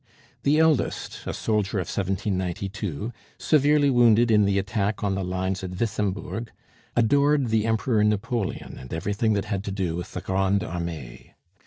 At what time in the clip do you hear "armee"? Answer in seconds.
10.63-11.35